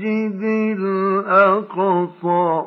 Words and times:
المسجد 0.00 0.78
الأقصى. 0.78 2.64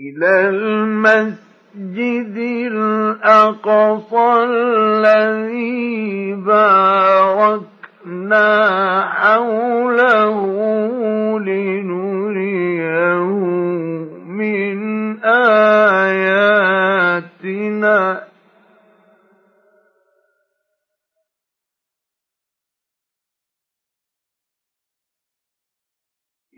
إلى 0.00 0.48
المسجد 0.48 2.36
الأقصى 2.72 4.28
الذي 4.44 6.34
باركنا 6.34 7.80
حوله 9.08 10.40
لنريه 11.38 13.24
من 14.26 14.69
آياتنا. 15.24 16.60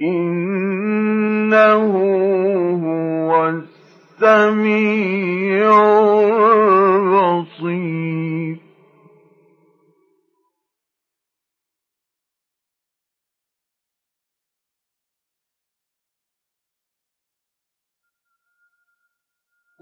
إنه 0.01 1.75
هو 2.85 3.49
السميع 4.21 5.73
البصير. 7.43 8.62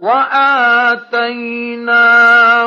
وآتينا 0.01 1.98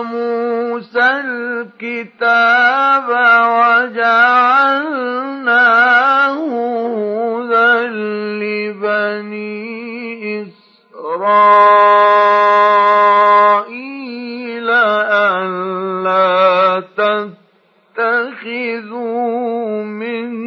موسى 0.02 1.10
الكتاب 1.26 3.10
وجعلناه 3.90 4.84
هدى 6.94 7.88
لبني 8.38 9.64
إسرائيل 10.44 11.50
ألا 15.10 16.84
تتخذوا 17.98 19.84
من 19.84 20.44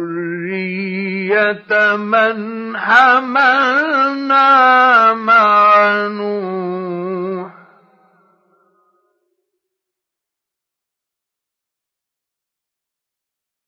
ذرية 0.00 1.96
من 1.96 2.76
حملنا 2.76 4.42
مع 5.14 6.06
نوح 6.06 7.52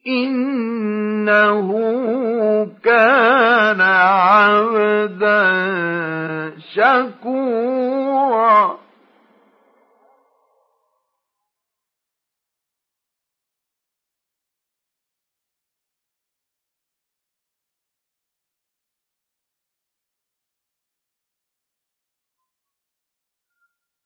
إنه 0.06 1.70
كان 2.84 3.80
عبدا 3.80 5.44
شكورا 6.74 8.04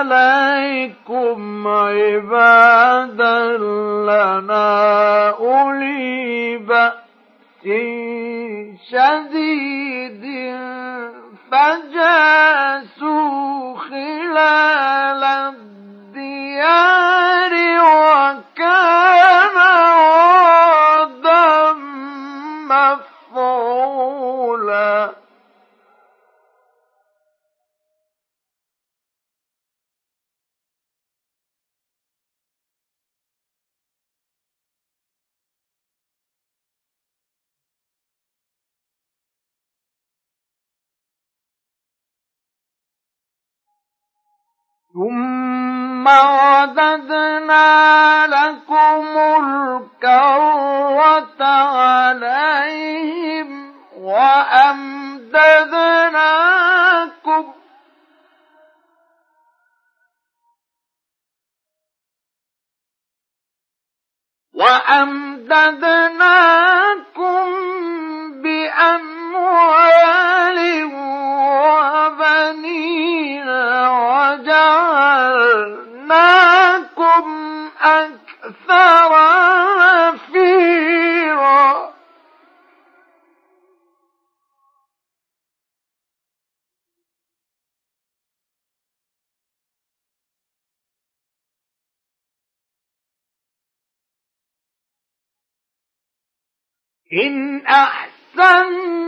عليكم 0.00 1.68
عبادا 1.68 3.56
لنا 4.08 5.28
أولي 5.30 6.56
بأس 6.56 7.00
شديد 8.90 10.24
فجاسوا 11.50 13.30
خلال 13.76 15.24
الديار 15.54 16.72
وكان 17.84 19.19
ثم 44.94 46.08
رددنا 46.08 47.66
لكم 48.26 49.06
الكرة 49.40 51.44
عليهم 51.76 53.48
وأمددناكم. 53.96 55.30
وأمددناكم 66.20 67.46
بأموال 68.42 70.58
وبنين 72.14 73.48
وجنة 73.88 74.49
وجعلناكم 75.60 77.24
أكثر 77.80 79.12
نفيرا 80.12 81.90
إن 97.12 97.66
أحسنتم 97.66 99.00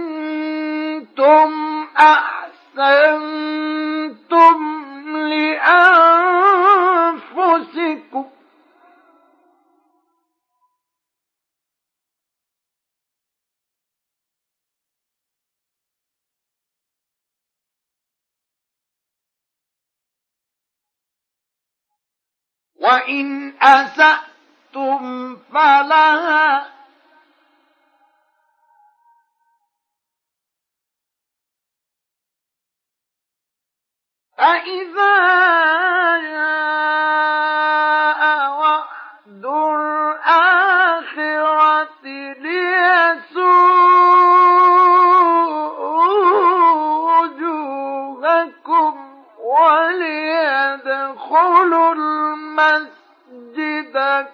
أحسنتم 1.97 3.43
لأنفسكم. 5.17 6.42
وإن 22.83 23.53
أسأتم 23.63 25.37
فلها 25.37 26.67
فإذا 34.37 35.17
جاء 36.21 38.23
وعد 38.51 39.47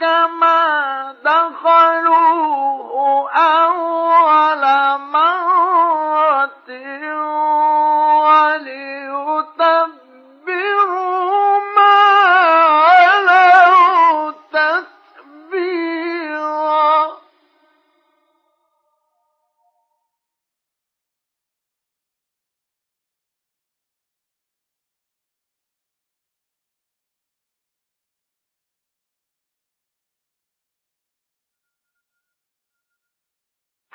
كما 0.00 1.14
دخلوه 1.24 2.90
أول 3.30 4.64
مرة 5.00 6.50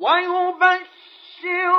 ويبشر 0.00 1.69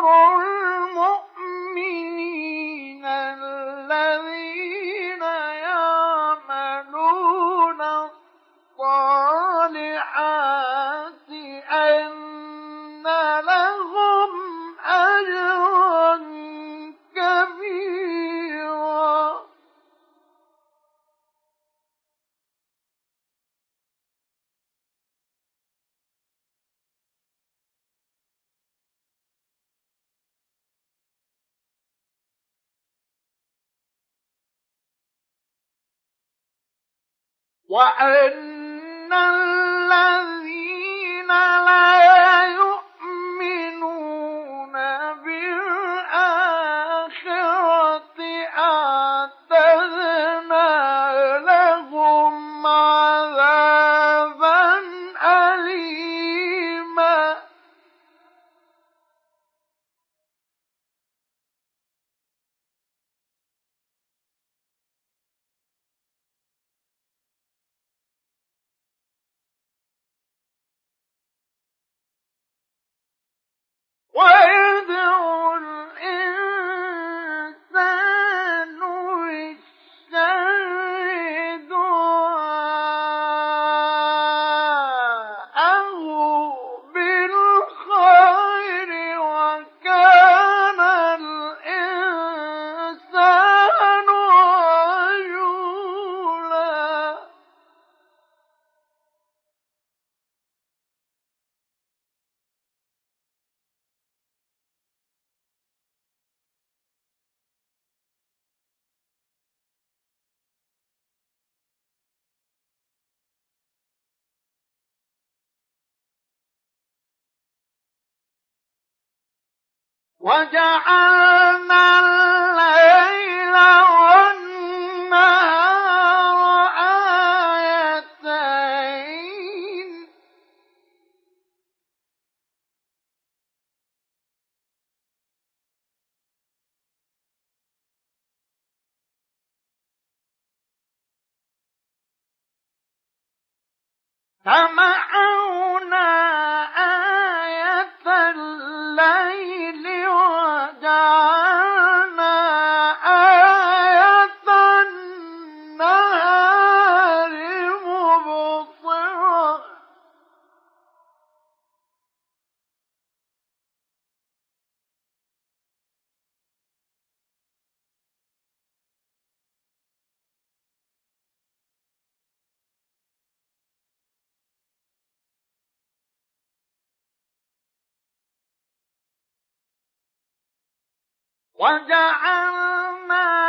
وجعلنا 181.63 183.42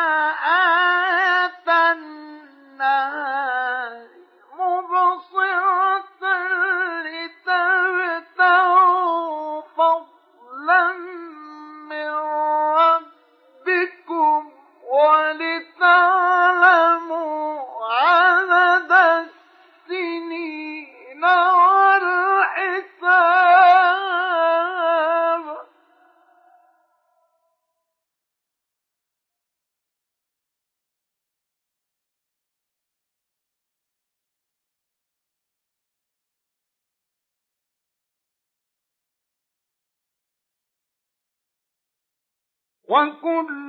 وكل 42.94 43.63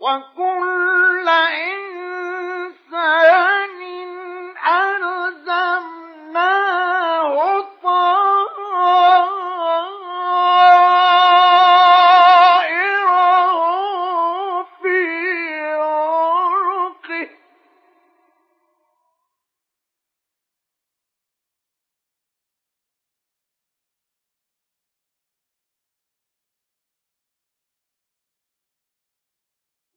وكل 0.00 1.28
إنسان 1.28 1.79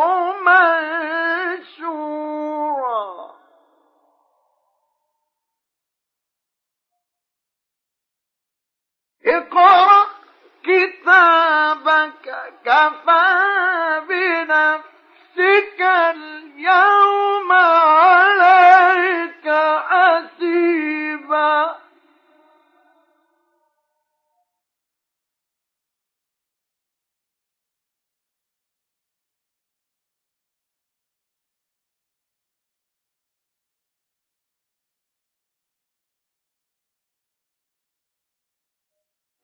منشورا. 1.68 2.20
اقرأ 9.26 10.06
كتابك 10.64 12.26
كفى 12.66 13.50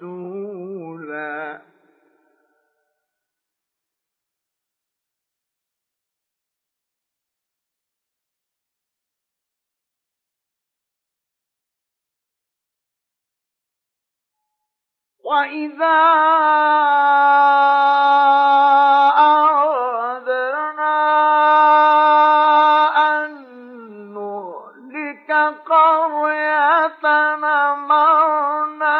رسولا. 0.00 1.71
وإذا 15.32 16.00
أردنا 19.18 20.96
أن 23.08 23.30
نهلك 24.14 25.30
قرية 25.68 27.04
أمرنا 27.72 28.98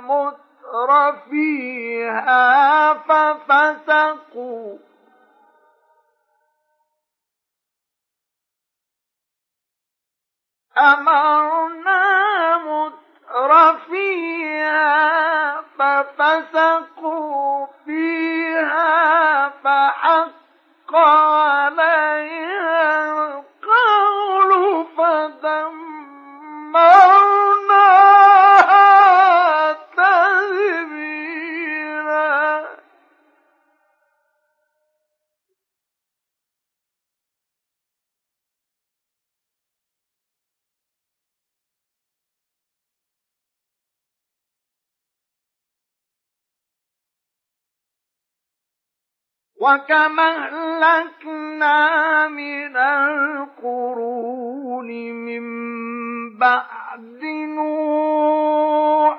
متر 0.00 0.90
فيها 1.30 2.94
ففسقوا 2.94 4.78
أمرنا 10.78 12.58
متر 12.58 13.03
البحر 13.34 13.78
فيها 13.90 15.60
ففسقوا 15.78 17.66
فيها 17.84 19.48
فحق 19.64 20.94
عليها 20.96 22.04
وكما 49.64 50.30
أهلكنا 50.84 52.28
من 52.28 52.76
القرون 52.76 54.08
من 55.12 55.44
بعد 56.38 57.24
نوح. 57.56 59.16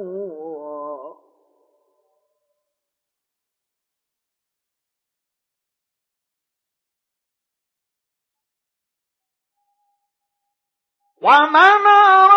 ومن 11.22 12.31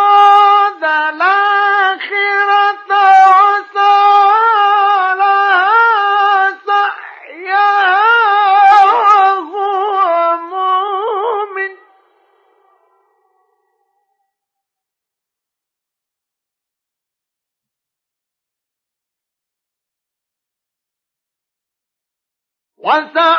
وسعى 22.84 23.33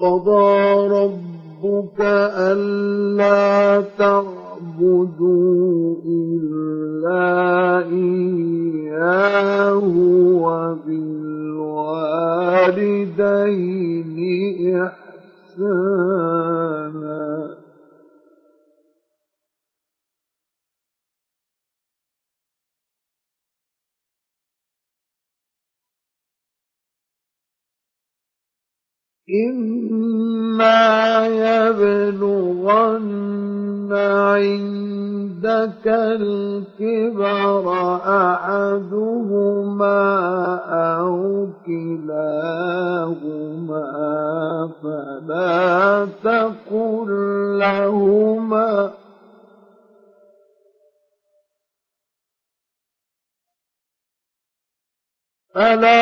وقضى 0.00 0.69
فلا 55.61 56.00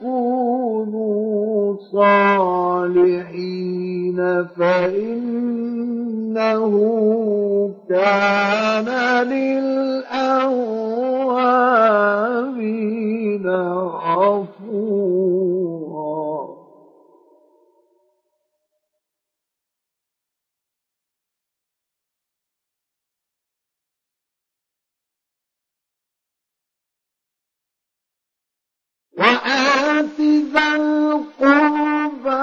ku 0.00 0.11
وآت 29.18 30.20
ذا 30.54 30.76
القربى 30.76 32.42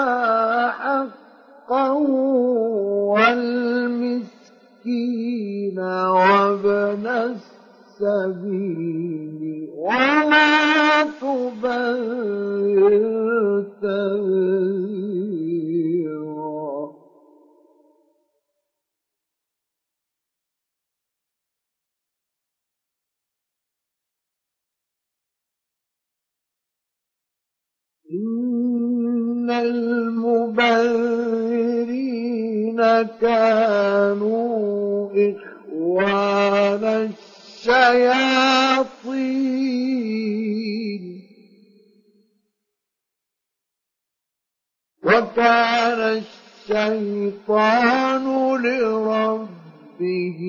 حقه 0.79 1.93
والمسكين 4.89 5.79
وابن 5.79 7.08
السبيل 8.01 9.69
ولا 9.77 11.03
تبذر 11.21 12.93
تبذيرا 13.82 14.98
إن 28.19 29.49
المبذرين 31.69 32.79
كانوا 33.21 35.10
إخوان 35.32 36.84
الشياطين 39.89 41.03
وكان 45.03 46.21
الشيطان 46.69 48.25
لربه 48.62 50.39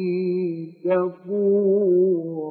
كفورا 0.85 2.51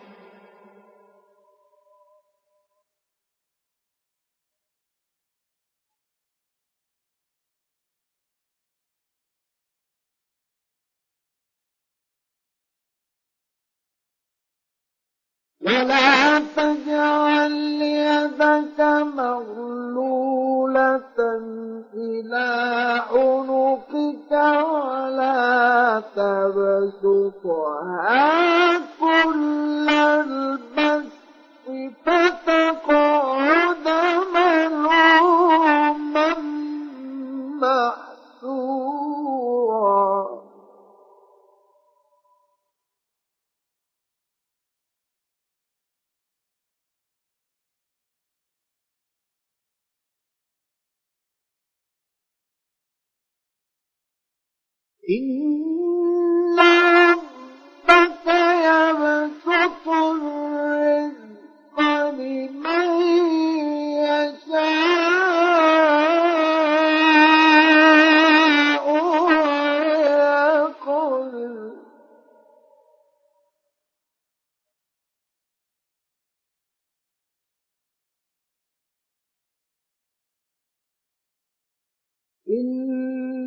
ولا 15.65 16.39
تجعل 16.39 17.51
يدك 17.81 18.79
مغلولة 19.17 21.01
إلى 21.93 22.49
عنقك 23.13 24.31
ولا 24.71 26.01
تبسطها 26.95 27.91
كل 28.99 29.89
البسط 29.89 31.11
فتقعد 32.05 33.87
ملوما 34.33 36.29
محسورا 39.11 40.40
إن 55.09 56.59
ربك 56.59 58.25
يبسط 58.67 59.87
الرزق 59.87 61.77
لمن 62.11 63.10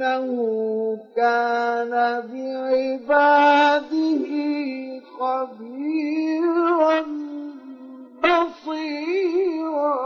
إنه 0.05 0.99
كان 1.17 1.91
بعباده 2.29 3.91
خبيرا 5.19 7.01
بصيرا. 8.25 10.05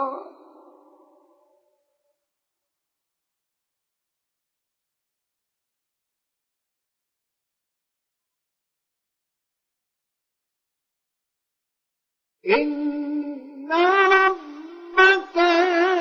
إن 12.48 13.72
ربك 14.12 15.36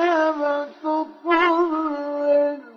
يبسط 0.05 1.25
الرزق 1.25 2.76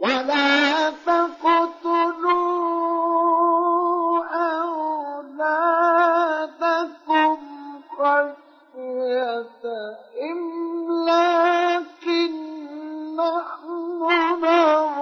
ولا 0.00 0.90
تقتلوا 0.90 2.40
أولادكم 6.30 7.38
خشية 7.98 9.64
إملاق 10.30 12.04
نحن 13.18 13.68
نرزقهم 14.02 14.99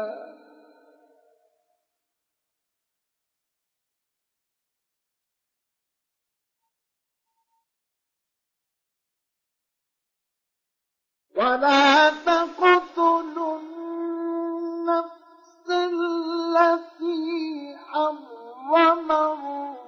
ولا 11.37 12.11
تقتلوا 12.11 13.59
النفس 13.59 15.71
التي 15.71 17.77
حرم 17.93 19.13
الله. 19.13 19.82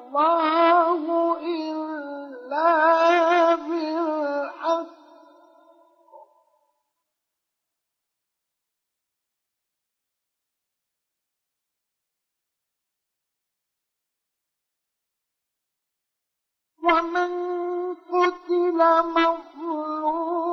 إلا 1.42 2.68
بالحق. 3.54 4.86
ومن 16.84 17.30
قتل 17.94 18.78
مظلوما 19.14 20.44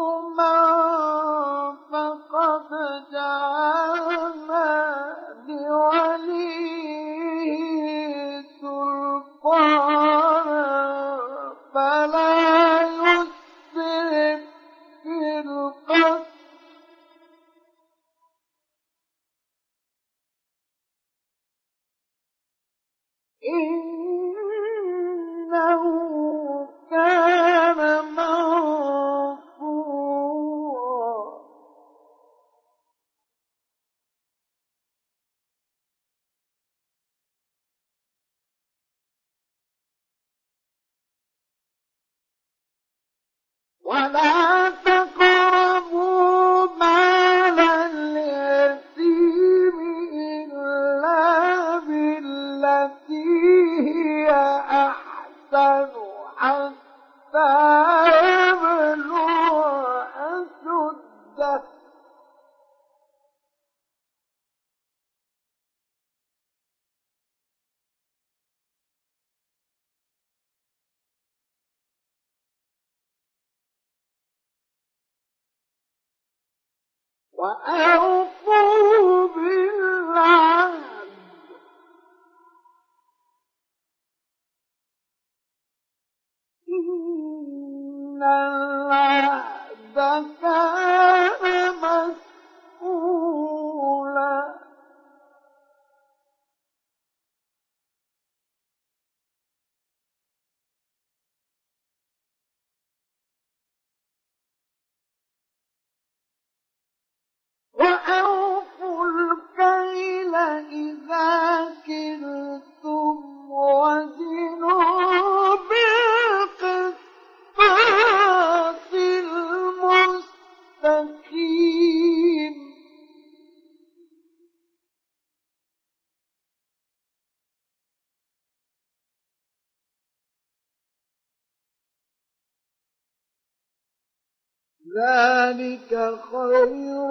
ذلك 135.01 135.91
خير 136.31 137.01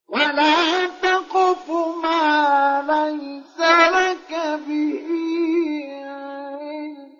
ولا 0.08 0.59
تقف 1.30 1.70
ما 2.02 2.82
ليس 2.82 3.58
لك 3.94 4.30
به 4.66 5.04
علم. 5.90 7.10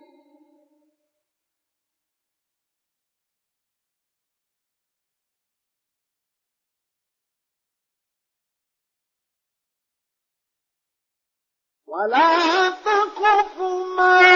ولا 11.86 12.70
تقف 12.70 13.60
ما 13.96 14.29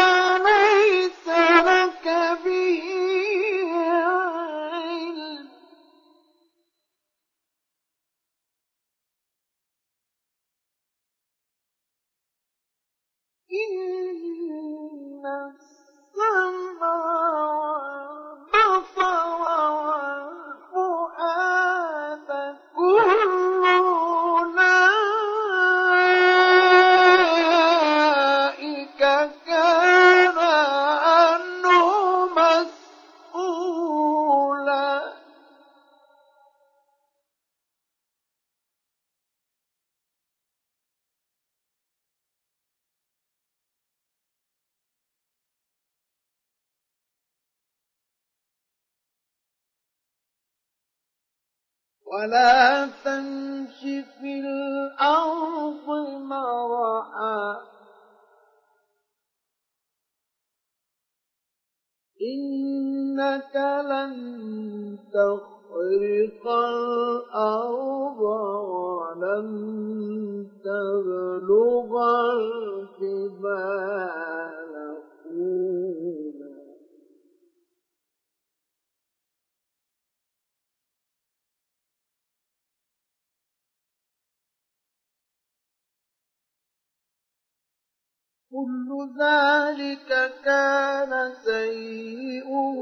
ذلك 89.19 90.11
كان 90.45 91.33
سيئه 91.45 92.77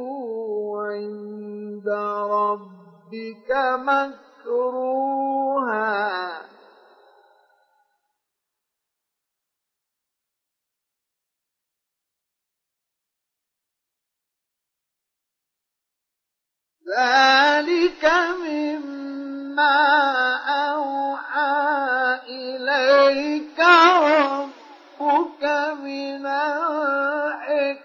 عند 0.77 1.89
ربك 2.31 3.51
مكروها 3.79 5.13
ذلك 16.89 18.05
مما 18.45 19.79
أوحى 20.71 22.21
إليك 22.29 23.59
ربك 23.59 24.52
من 25.75 26.27
الحكمة. 26.27 27.83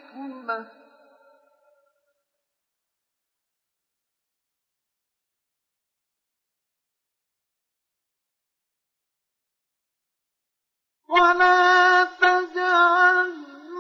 ولا 11.10 12.04
تجعل 12.04 13.34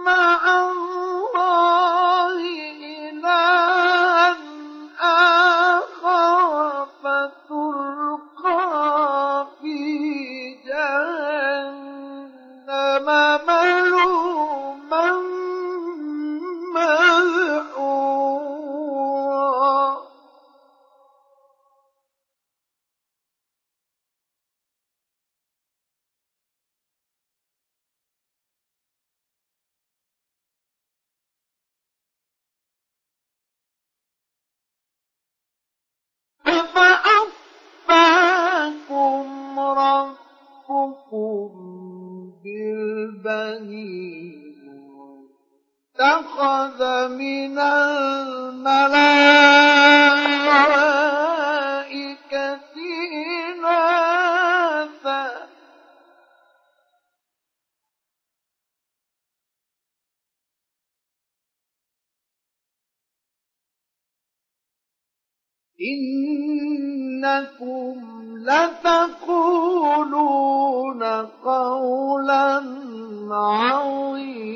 مع 0.05 0.41
الله 0.61 2.37
إلها 3.09 3.76
أفأصفاكم 37.87 39.59
ربكم 39.59 41.49
بالبنين 42.43 44.47
اتخذ 45.99 47.07
من 47.07 47.59
الملائكة 47.59 48.97
إنكم 65.81 67.67
لتقولون 68.37 69.43
قولا 71.45 72.63
عظيما. 73.31 74.47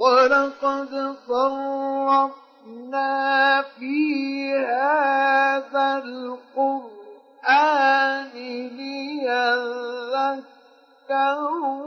ولقد 0.00 1.16
صرفنا 1.28 2.42
في 3.62 4.54
هذا 4.54 5.98
القرآن 5.98 6.99
ليذكروا 11.10 11.80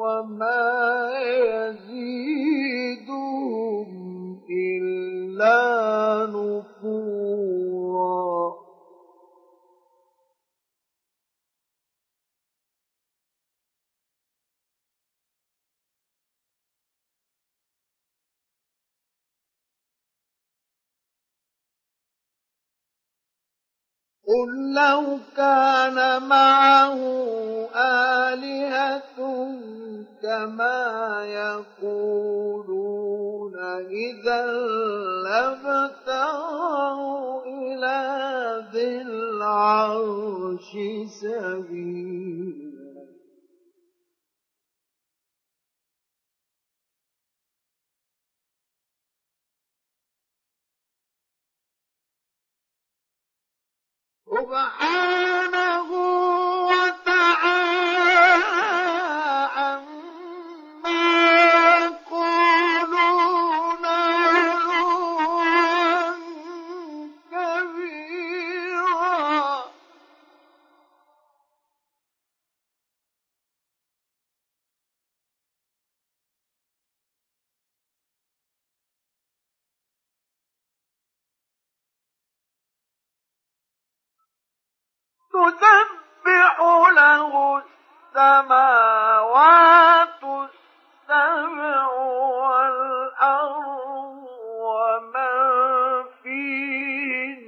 وما 0.00 1.10
يزيدهم 1.50 2.80
إلا 4.50 5.60
نفورا. 6.26 7.60
قل 24.30 24.50
لو 24.74 25.18
كان 25.36 25.98
معه 26.22 27.00
آلهة 27.74 29.12
كما 30.22 30.82
يقولون 31.82 32.50
إذا 33.90 34.46
لابتغوا 35.24 36.60
إلى 37.46 37.98
ذي 38.72 39.02
العرش 39.02 40.70
سبيلا. 41.22 42.79
سبحانه 54.30 55.90
تسبح 85.32 86.60
له 86.96 87.62
السماوات 88.16 89.30
السبع 90.24 91.86
والأرض 92.40 93.70
ومن 94.60 95.34
فيهن 96.22 97.40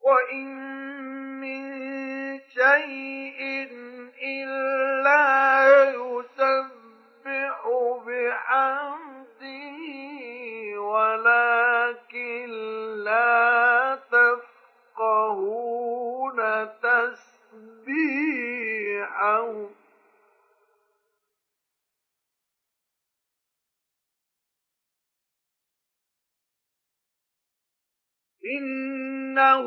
وإن 0.00 0.46
من 1.40 1.64
شيء 2.40 3.40
إلا 4.22 5.24
يسبح 5.94 6.81
بحمده 8.06 9.78
ولكن 10.80 12.48
لا 13.04 13.98
تفقهون 14.96 16.38
تسبيحه. 16.82 17.22
إنه 28.58 29.66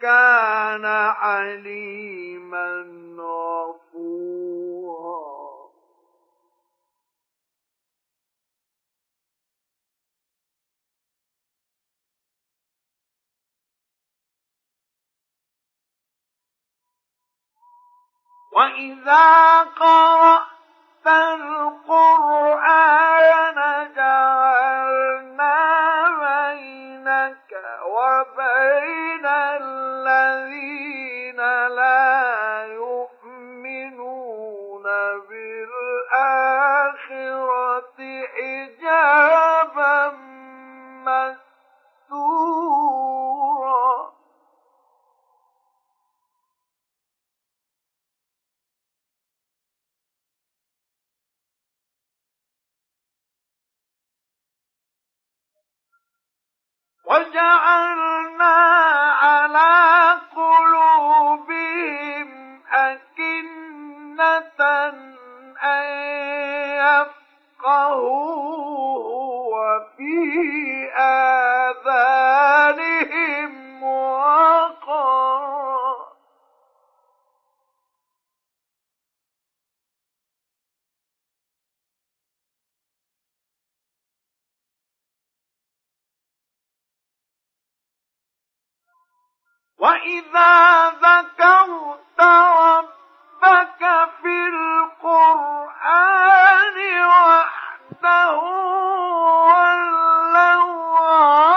كان 0.00 0.84
عليما 0.84 2.86
غفورا. 3.18 4.55
وإذا 18.56 19.60
قرأت 19.60 21.06
القرآن 21.86 22.58
جعلنا 23.96 25.56
بينك 26.20 27.50
وبين 27.86 29.26
الذين 29.26 31.15
وجعلنا 57.06 58.56
على 59.22 59.72
قلوبهم 60.36 62.28
أكنة 62.72 64.60
أن 65.62 65.86
يفقهوه 67.62 69.06
وفي 69.54 70.16
آذانهم 70.98 71.55
وإذا 89.78 90.88
ذكرت 90.90 92.20
ربك 92.20 93.82
في 94.22 94.48
القرآن 94.48 95.76
وحده 97.04 98.36
ولوا 100.36 101.55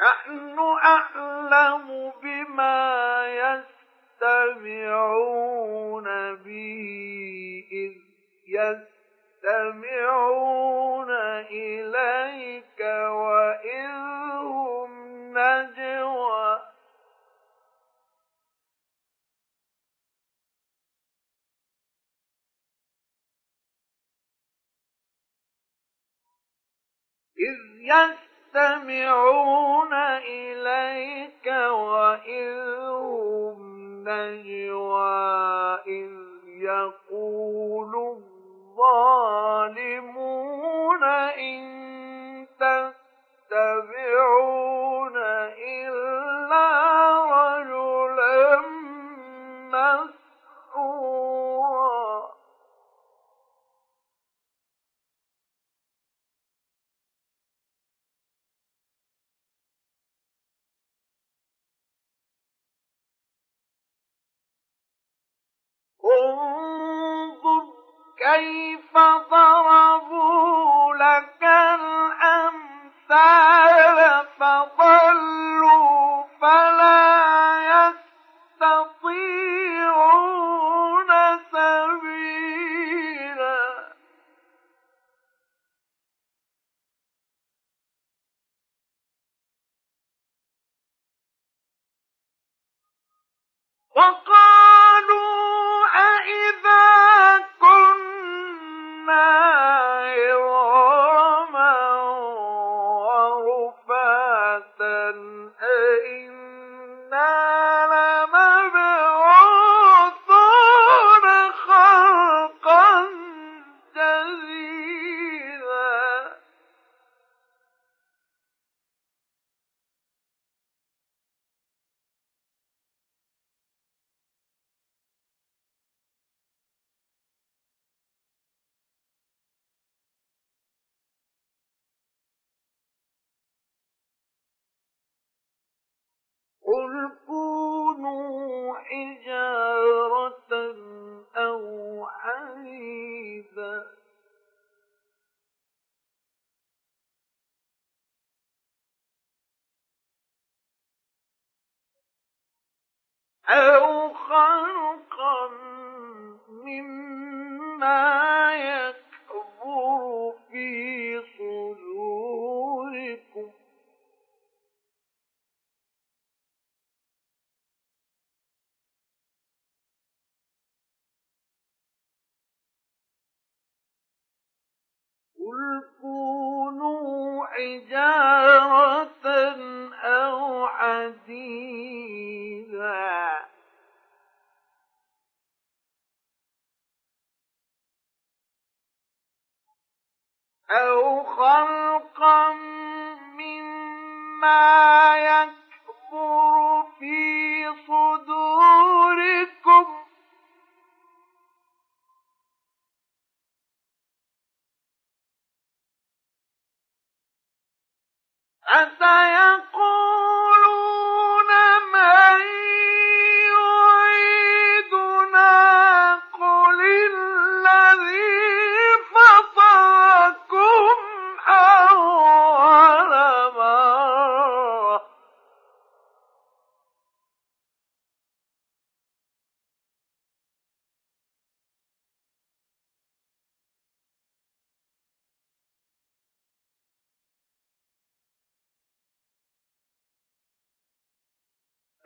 نحن 0.00 0.58
أعلم 0.84 2.12
بما 2.22 2.80
يستمعون 4.22 6.04
به 6.36 6.86
إذ 7.72 7.92
يستمعون 9.44 11.10
إليك 11.50 12.80
وإذ 13.10 13.90
هم 14.36 14.92
نجوى. 15.38 16.60
إذ 27.38 27.56
يستمعون 27.80 28.29
إليك 30.28 31.46
وإذ 31.70 32.78
هم 32.90 33.58
نجوى 34.08 35.78
إذ 35.86 36.10
يقول 36.46 37.94
الظالمون 38.76 41.04
إن 41.38 41.79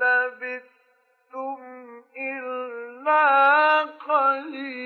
لبثتم 0.00 1.60
إلا 2.16 3.26
قليلا. 3.82 4.85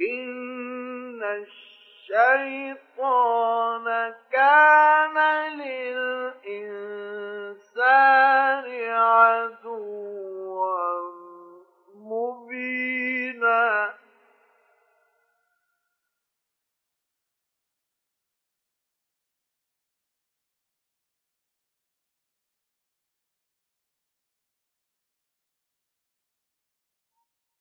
إن 0.00 1.22
الشيطان 2.06 4.14
كان 4.32 5.16
للإنسان 5.58 6.36
عدوا 8.92 10.76
مبينا 11.94 13.94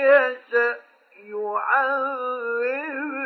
يشأ 0.00 0.76
يعذبكم. 1.24 3.19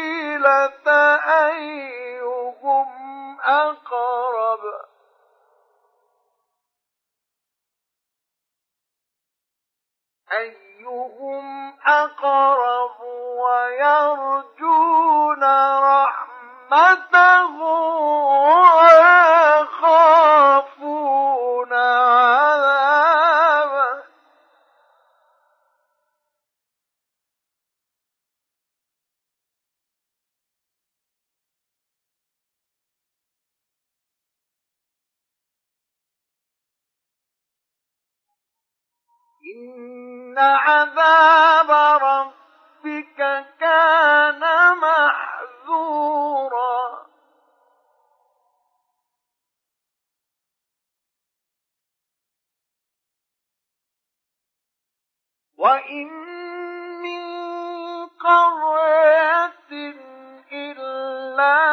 أيهم 1.47 2.89
أقرب؟ 3.41 4.89
أيهم 10.79 11.73
أقرب 11.87 12.99
ويرجون 13.41 14.73
رحمته 15.83 17.55
ويخافون 19.69 21.08
إن 39.59 40.35
عذاب 40.37 41.71
ربك 42.01 43.45
كان 43.59 44.39
محذورا 44.77 46.19
وإن 55.57 56.07
من 57.01 57.21
قرية 58.07 59.93
إلا 60.51 61.68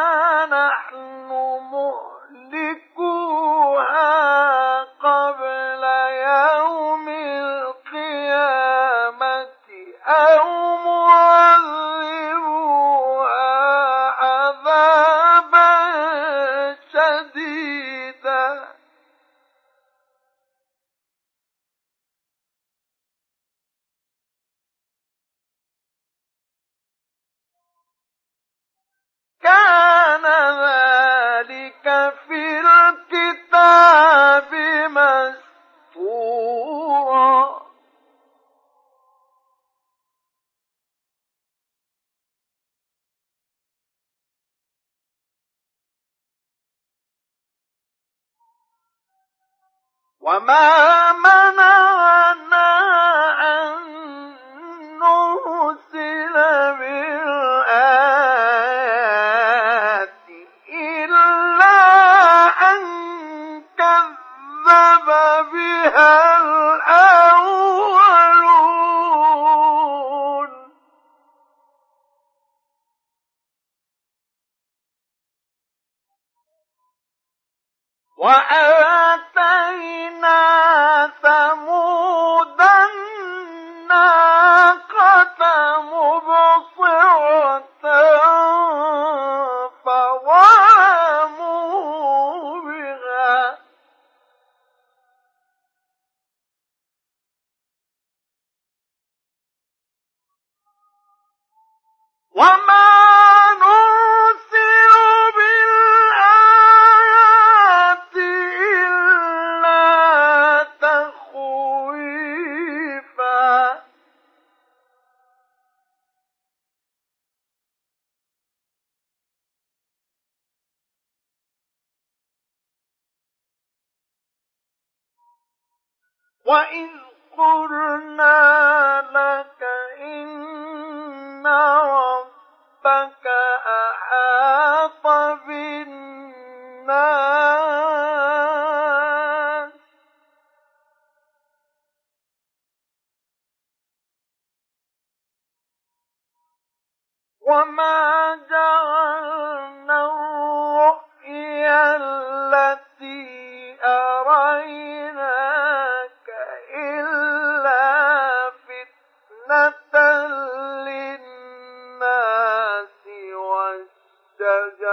وما 50.26 50.95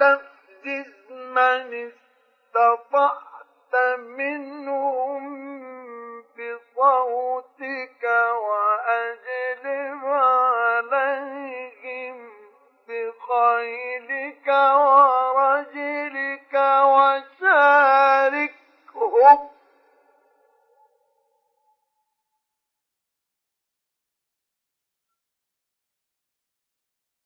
واستفزز 0.00 1.10
من 1.10 1.90
استطعت 2.54 3.74
منهم 3.98 5.24
بصوتك 6.22 8.04
وأجلب 8.48 10.04
عليهم 10.04 11.36
بخيلك 12.88 14.48
ورجلك 15.26 16.54
وشاركهم. 17.34 18.38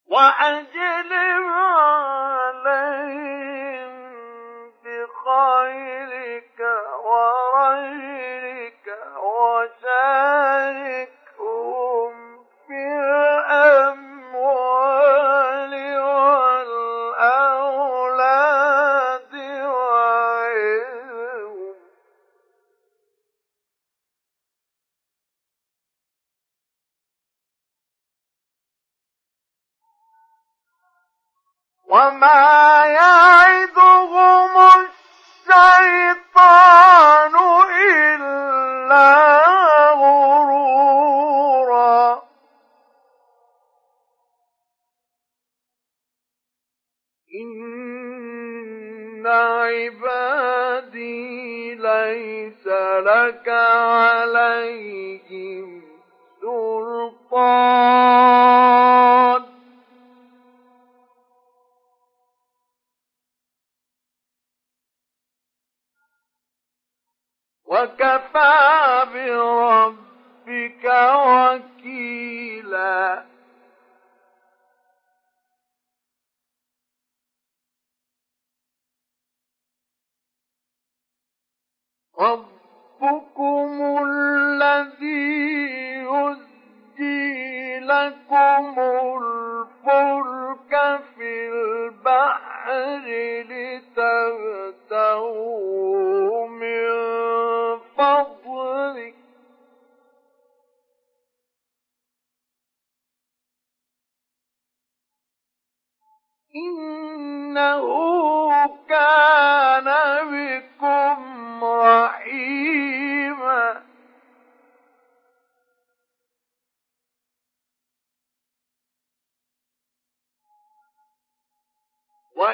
وأجلب 0.06 1.52
بخيرك 4.84 6.60
وغيرك 7.04 8.86
وشارك 9.22 11.11
عليهم 53.48 54.91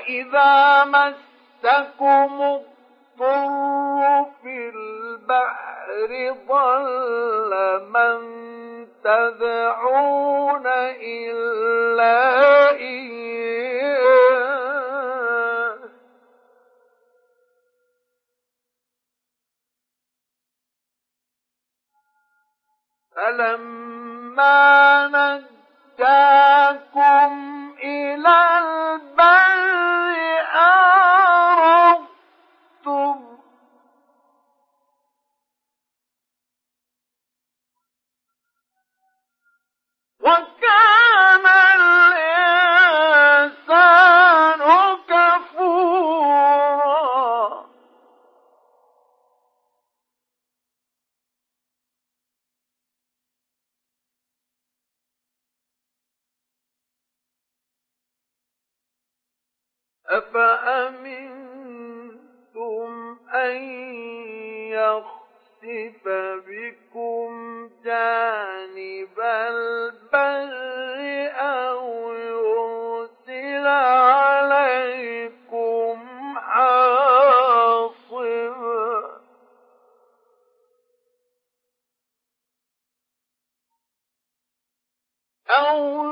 وإذا 0.09 0.84
مسكم 0.84 2.42
الضر 2.42 4.26
في 4.42 4.68
البحر 4.74 6.11
ضل 6.48 7.52
من 7.92 8.18
تدعون 9.04 10.66
إلا 11.02 12.16
إياه. 12.70 14.09
فلما 23.16 24.56
نجاكم 25.98 27.32
إلى 27.82 28.36
البر 28.59 29.47
أفأمنتم 60.09 61.48
أن 63.34 63.56
يخسف 64.70 66.09
بكم 66.48 67.30
جانب 67.84 69.20
البر 69.20 70.59
أو 71.40 72.12
يرسل 72.12 73.66
عليكم 73.66 74.78
حاصبا؟ 76.38 77.59
أو 85.50 86.02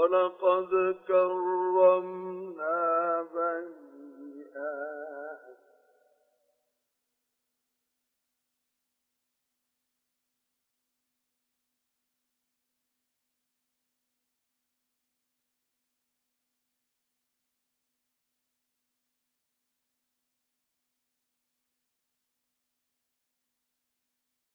ولقد 0.00 0.96
كرمنا 1.08 2.76
بني 3.34 4.46
آدم. 4.56 5.56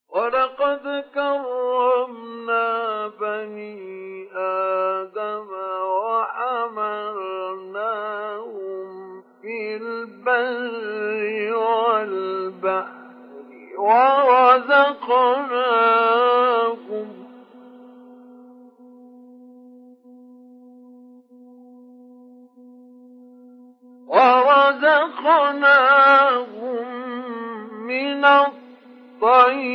ولقد 0.10 0.86
كرمنا 1.14 3.08
ورزقناكم 15.46 16.06
ورزقناهم 25.76 26.86
من 27.88 28.26
الطيبات 29.22 29.66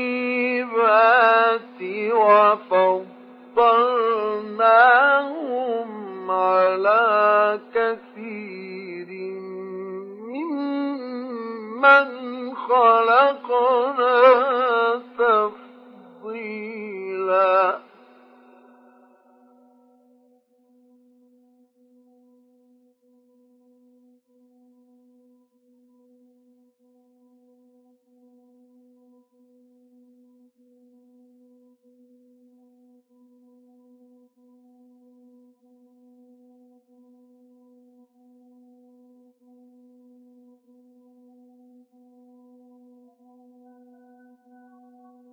وفضلناهم 2.13 3.11
على 6.31 7.61
كثير 7.75 8.70
ممن 11.81 12.55
خلقنا 12.57 14.15
تفضيلا 16.25 17.90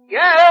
يوم 0.09 0.46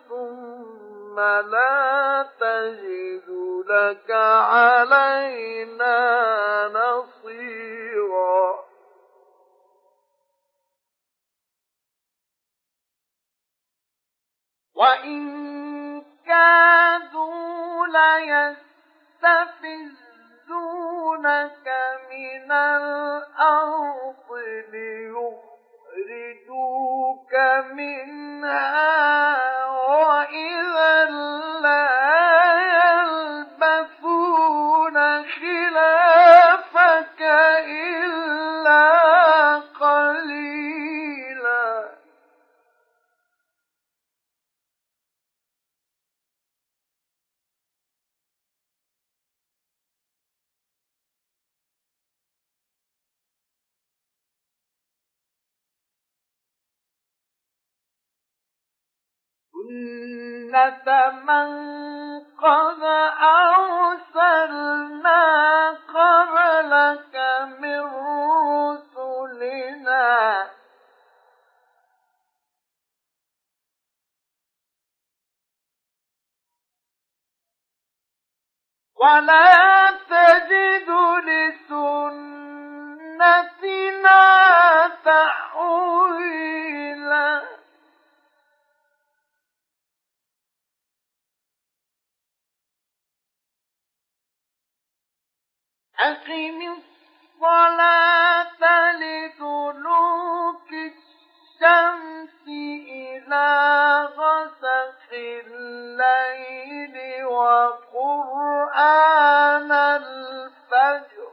ثم 0.09 1.19
لا 1.19 2.26
تجد 2.39 3.30
لك 3.67 4.11
علينا 4.11 5.97
نصيرا. 6.67 8.65
وإن 14.76 15.74
كادوا 16.27 17.88
ليستفزونك 20.26 21.68
من 22.11 22.52
الأرض 22.52 24.30
ليخرجوك 25.95 27.34
منها 27.73 28.95
وإذا 29.68 31.06
لا 31.61 31.85
سنة 59.76 60.88
من 61.27 61.49
قد 62.41 62.84
أرسلنا 64.23 65.22
قبلك 65.69 67.15
من 67.60 67.81
رسلنا 68.68 70.07
ولا 78.95 79.91
تجد 80.10 80.89
لسنتنا 81.27 82.56
تحويلا 85.06 86.26
أقم 95.99 96.77
الصلاة 97.41 98.91
لدلوك 98.91 100.69
الشمس 100.72 102.47
إلى 102.88 103.47
غسق 104.17 105.11
الليل 105.13 106.95
وقرآن 107.26 108.91
الفجر. 109.72 111.31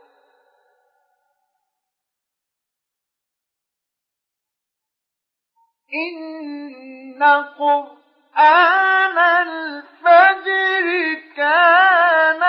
إن 5.95 7.23
قرآن 7.59 9.19
الفجر 9.19 10.87
كان 11.37 12.43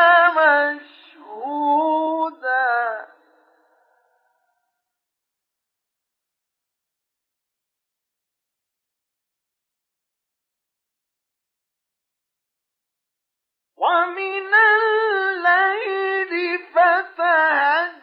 ومن 13.84 14.53
الليل 14.53 16.60
فتهجد 16.76 17.94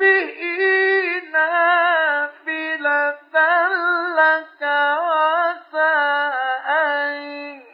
به 0.00 0.40
نافلة 1.32 3.18
لك 4.18 4.62
وعسى 4.62 5.96
أن 6.68 7.67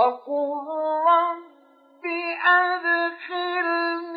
وقل 0.00 0.50
رب 1.08 2.04
أدخلني 2.46 4.09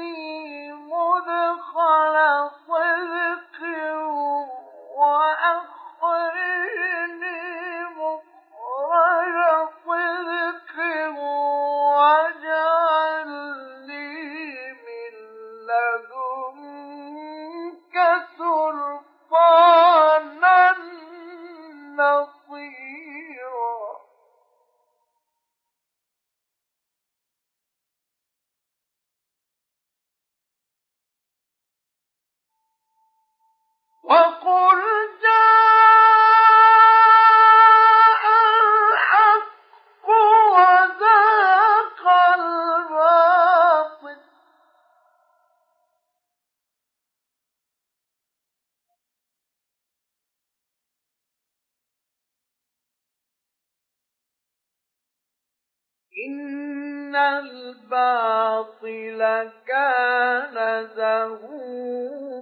الباطل 58.04 59.52
كان 59.68 60.88
زهوقا. 60.96 62.34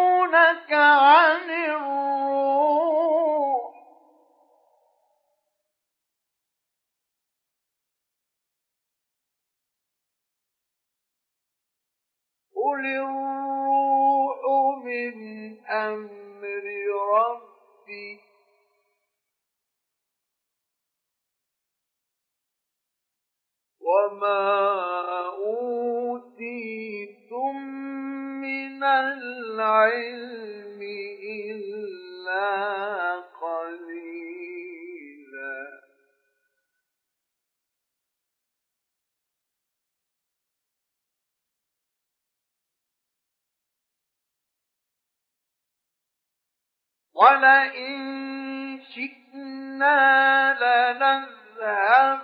عن 0.74 1.50
الروح. 1.50 2.86
قل 12.56 12.86
الروح 12.86 14.42
من 14.84 15.16
أمر 15.66 16.66
ربي. 17.14 18.20
وما 23.82 24.46
أوتيتم 26.08 26.76
من 28.46 28.84
العلم 28.84 30.82
إلا 31.24 32.46
قليلا. 33.42 34.06
ولئن 47.14 47.96
شئنا 48.96 50.54
لنذهبن 50.62 52.16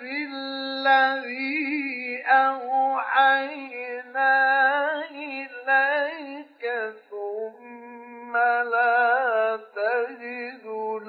بالذي 0.00 1.91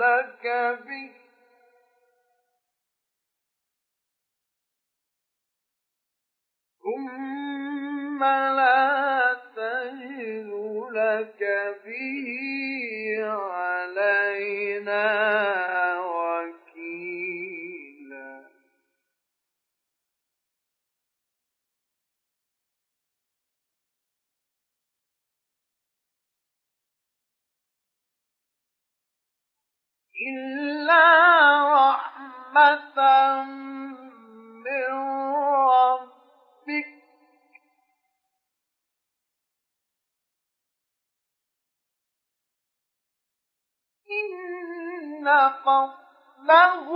لك 0.04 0.46
به. 0.88 1.12
ثم 6.84 8.24
لا 8.24 9.34
تجد 9.56 10.52
لك 10.92 11.42
به 11.86 12.28
علينا 13.62 15.04
إلا 30.30 31.04
رحمة 31.74 32.98
من 34.64 34.92
ربك. 35.70 36.90
إن 44.12 45.28
فضله 45.66 46.90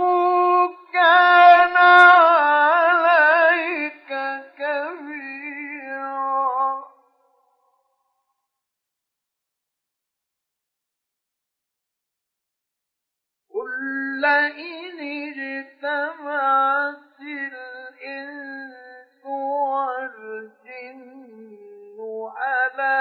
كان 0.92 1.76
عليك 1.76 3.28
كبيرا. 4.58 5.17
قل 13.58 13.70
لئن 14.20 14.98
اجتمعت 15.28 17.20
الإنس 17.20 19.24
والجن 19.26 21.08
على 22.36 22.98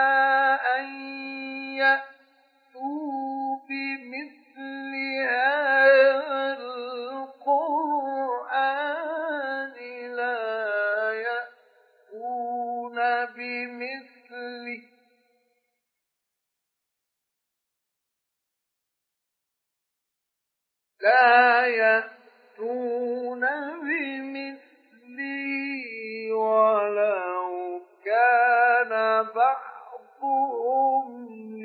أن 0.78 0.86
يأتوا 1.78 3.58
بمثل 3.70 4.94
هذا 5.30 5.87
لا 21.08 21.66
يأتون 21.68 23.44
بمثله 23.86 25.38
ولو 26.34 27.82
كان 28.06 28.92
بعضهم 29.36 31.08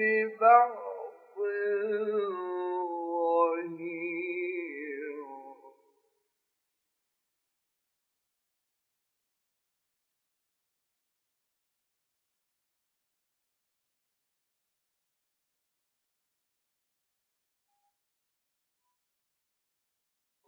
لبعض. 0.00 0.92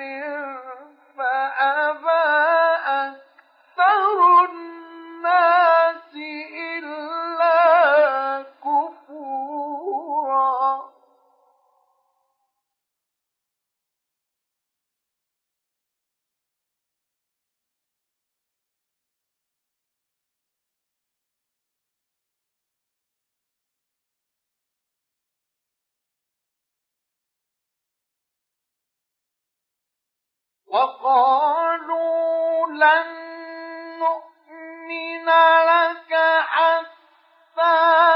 فأبى 1.16 2.50
وقالوا 30.71 32.67
لن 32.67 33.07
نؤمن 33.99 35.29
لك 35.67 36.15
حتى 36.47 38.10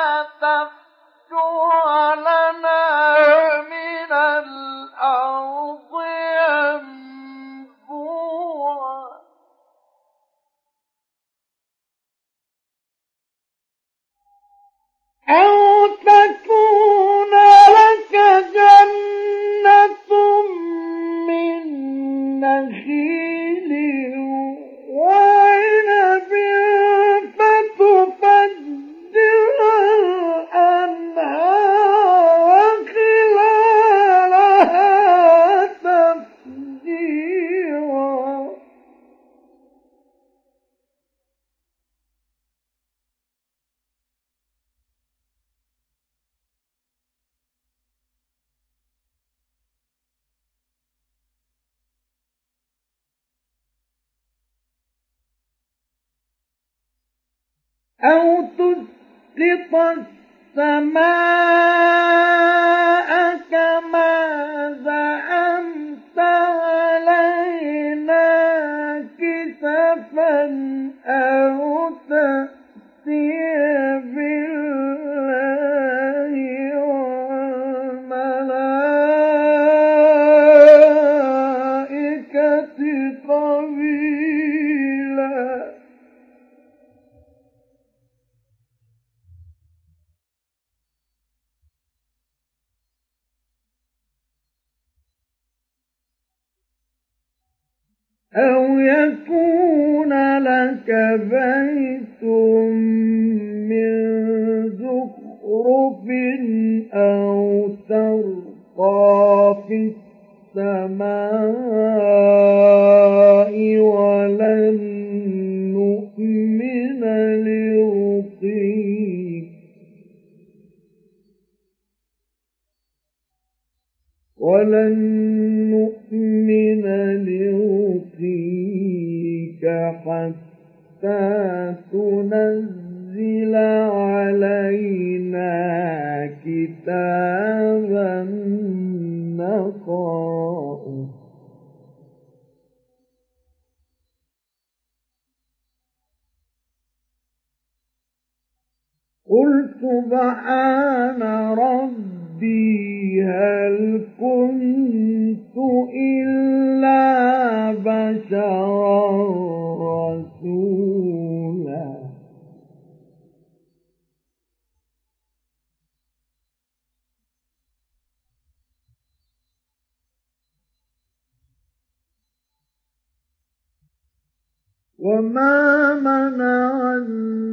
وما 175.05 175.95
منع 176.01 176.97
الناس 176.97 177.44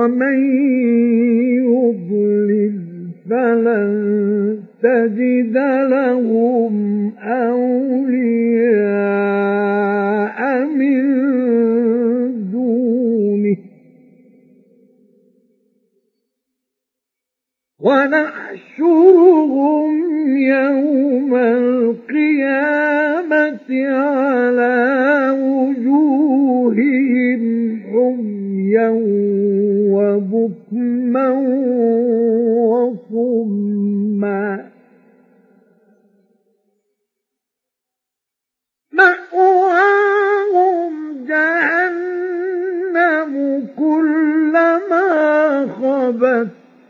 ومن 0.00 0.79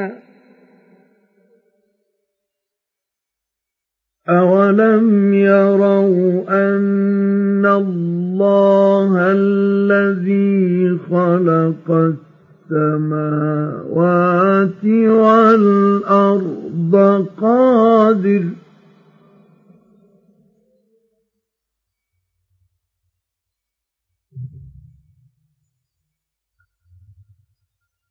أولم 4.29 5.33
يروا 5.33 6.43
أن 6.47 7.65
الله 7.65 9.17
الذي 9.19 10.97
خلق 11.09 12.13
السماوات 12.71 14.85
والأرض 15.05 16.95
قادر 17.41 18.43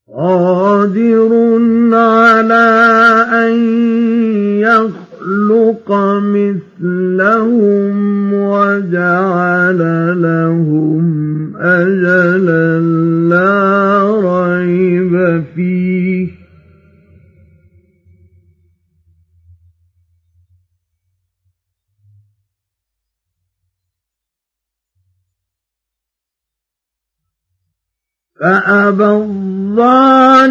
قادر 0.08 1.32
على 1.94 2.68
أن 3.32 3.52
يخلق 4.60 5.11
مثلهم 6.82 7.96
وجعل 8.34 9.78
لهم 10.22 11.02
أجلا 11.56 12.80
لا 13.30 13.91
فأبى 28.42 29.04
الظالمون 29.04 30.46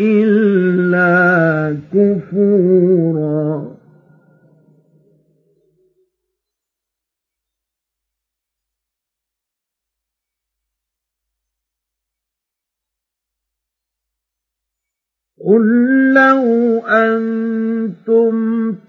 إلا 0.00 1.76
كفورا. 1.94 3.77
قل 15.48 15.64
لو 16.14 16.44
أنتم 16.88 18.34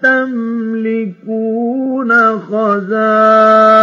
تملكون 0.03 2.11
خزائن 2.39 3.79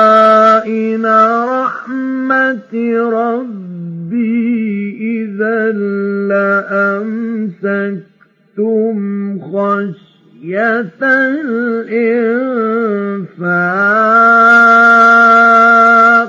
رحمة 1.49 2.73
ربي 3.13 4.57
إذا 5.01 5.73
لأمسكتم 7.73 8.97
خشية 9.41 10.93
الإنفاق 15.57 16.26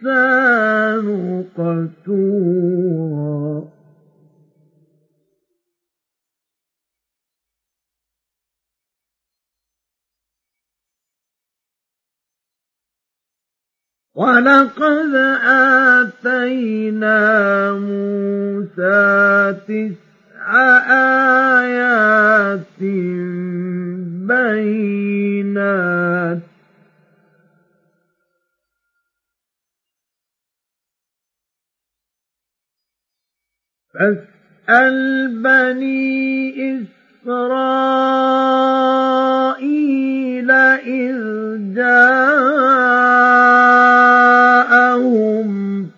قتورا. 1.59 3.51
ولقد 14.15 15.15
آتينا 16.25 17.19
موسى 17.73 19.57
تسع 19.69 20.51
آيات 21.61 22.81
بينات. 24.29 26.50
فاسأل 33.95 35.29
بني 35.43 36.55
إسرائيل 37.27 38.11
إذ 40.51 41.19
جاءهم 41.75 42.31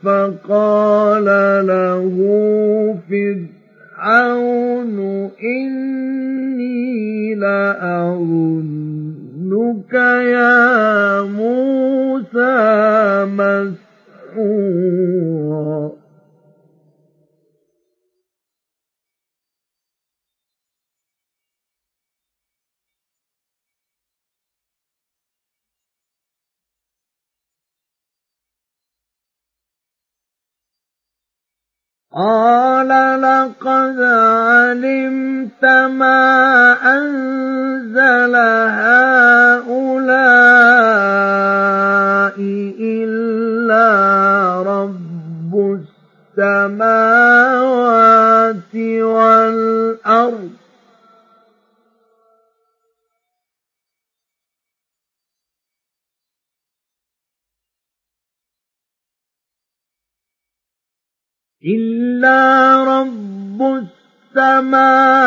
فقال 0.02 1.24
له 1.66 2.16
فرعون 3.10 4.98
إني 5.42 7.34
لأظنك 7.34 8.82
يا 10.22 11.22
موسى 11.22 12.54
مسحورا 13.24 13.81
قال 32.14 32.88
لقد 33.22 34.00
علمت 34.02 35.64
ما 35.64 36.76
أنزل 36.96 38.36
هؤلاء 38.76 39.72
إلا 42.80 43.88
رب 44.62 45.80
السماوات 46.38 47.54
والأرض. 49.02 50.61
إلا 61.66 62.84
رب 62.84 63.62
السماوات 64.36 65.22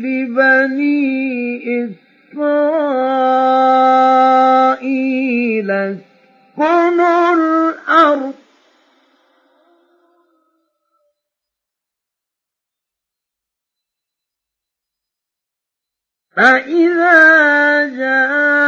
لبني 0.00 1.60
إسرائيل 2.32 2.80
اسكنوا 5.70 7.34
الأرض. 7.34 8.34
فإذا 16.36 17.88
جاء 17.96 18.59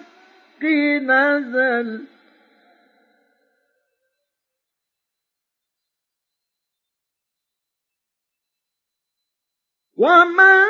نزل. 1.02 2.04
وما 9.96 10.64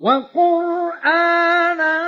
وقرآنا 0.00 1.98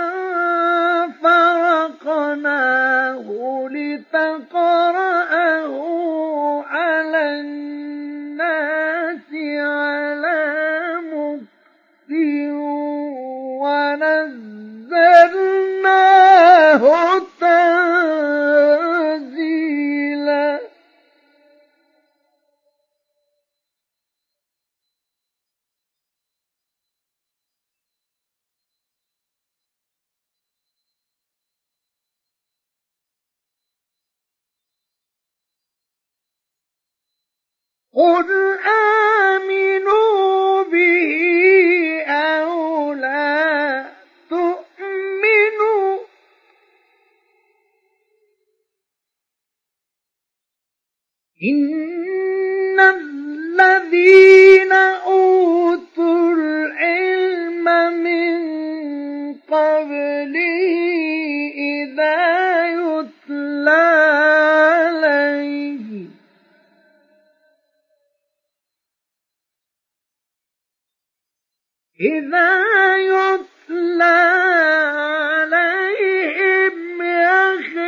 فرقناه 1.22 3.24
لتقرأه 3.70 5.74
على 6.66 7.40
الناس 7.40 9.30
على 9.58 10.40
مكث 11.12 12.10
ونزلناه 13.62 14.40
تنزيلا 17.40 18.59
قل 37.94 38.58
آمنوا 39.26 40.62
به 40.62 42.02
أو 42.06 42.92
لا 42.92 43.86
تؤمنوا 44.30 45.98
إن 51.52 52.80
الذين 52.80 54.72
أوتوا 55.06 56.32
العلم 56.32 57.64
من 58.02 58.40
قبله 59.34 60.70
إذا 61.58 62.66
يتلى 62.66 64.59
إذا 72.00 72.50
عليهم 75.22 77.02
يخرون 77.02 77.80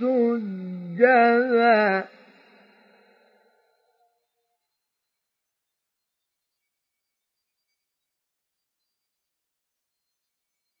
سجدا. 0.00 2.04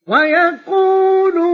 ويقولون 0.06 1.53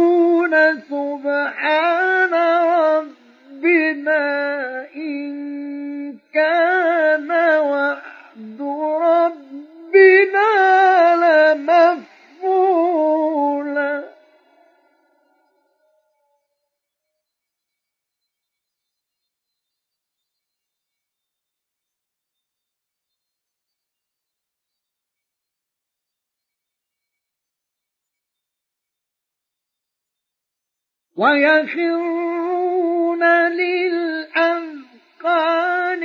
ويخرون 31.20 33.22
للأذقان 33.60 36.02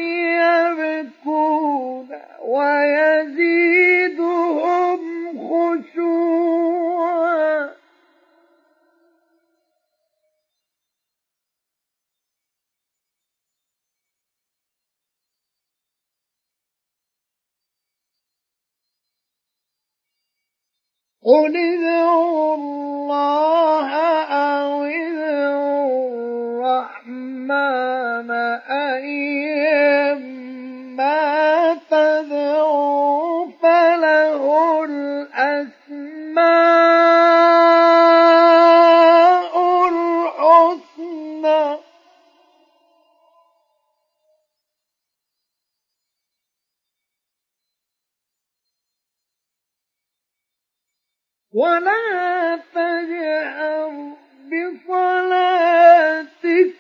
يبكون 0.78 2.08
ويزيدهم 2.42 4.25
قل 21.26 21.58
ادعوا 21.58 22.56
الله 22.56 23.90
أو 24.30 24.84
ادعوا 24.84 26.10
الرحمن 27.06 28.32
أيما 28.70 30.14
تدعوا 31.90 33.48
فله 33.62 34.84
الأسماء 34.86 35.86
ولا 51.56 52.60
تجهر 52.76 53.92
بصلاتك 54.52 55.64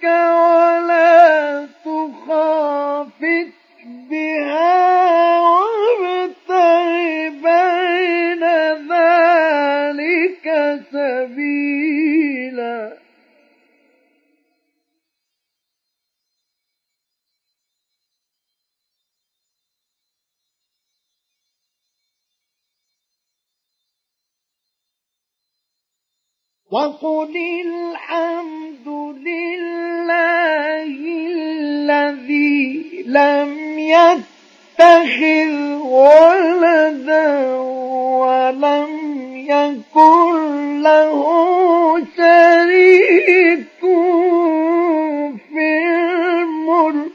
ولا 0.03 1.67
تخافت 1.85 3.53
بها. 4.09 5.14
وقل 26.75 27.35
الحمد 27.65 28.87
لله 29.27 30.91
الذي 31.31 33.03
لم 33.07 33.79
يتخذ 33.79 35.53
ولدا 35.87 37.55
ولم 38.19 38.91
يكن 39.49 40.35
له 40.81 41.15
شريك 42.17 43.81
في 45.53 45.67
الملك 45.87 47.14